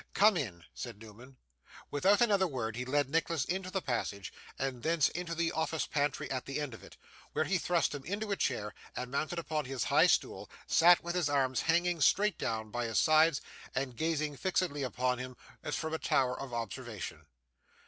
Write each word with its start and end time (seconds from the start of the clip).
'Come 0.15 0.35
in,' 0.35 0.63
said 0.73 0.99
Newman. 0.99 1.37
Without 1.91 2.21
another 2.21 2.47
word 2.47 2.75
he 2.75 2.85
led 2.85 3.07
Nicholas 3.07 3.45
into 3.45 3.69
the 3.69 3.83
passage, 3.83 4.33
and 4.57 4.81
thence 4.81 5.09
into 5.09 5.35
the 5.35 5.53
official 5.55 5.89
pantry 5.91 6.27
at 6.31 6.47
the 6.47 6.59
end 6.59 6.73
of 6.73 6.83
it, 6.83 6.97
where 7.33 7.45
he 7.45 7.59
thrust 7.59 7.93
him 7.93 8.03
into 8.03 8.31
a 8.31 8.35
chair, 8.35 8.73
and 8.95 9.11
mounting 9.11 9.37
upon 9.37 9.65
his 9.65 9.83
high 9.83 10.07
stool, 10.07 10.49
sat, 10.65 11.03
with 11.03 11.13
his 11.13 11.29
arms 11.29 11.61
hanging, 11.61 12.01
straight 12.01 12.39
down 12.39 12.71
by 12.71 12.85
his 12.87 12.97
sides, 12.97 13.41
gazing 13.95 14.35
fixedly 14.37 14.81
upon 14.81 15.19
him, 15.19 15.37
as 15.61 15.75
from 15.75 15.93
a 15.93 15.99
tower 15.99 16.35
of 16.39 16.51
observation. 16.51 17.27